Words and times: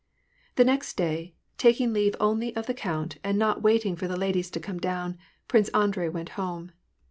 The 0.55 0.63
next 0.65 0.97
day, 0.97 1.35
taking 1.59 1.93
leave 1.93 2.15
only 2.19 2.55
of 2.55 2.65
the 2.65 2.73
count, 2.73 3.19
and 3.23 3.37
not 3.37 3.61
wait 3.61 3.85
ing 3.85 3.95
for 3.95 4.07
the 4.07 4.17
ladies 4.17 4.49
to 4.49 4.59
come 4.59 4.79
down, 4.79 5.19
Prince 5.47 5.69
Andrei 5.75 6.09
went 6.09 6.29
home. 6.29 6.71